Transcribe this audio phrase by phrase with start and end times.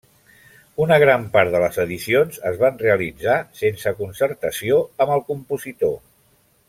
[0.85, 5.95] Una gran part de les edicions es van realitzar sense concertació amb el compositor.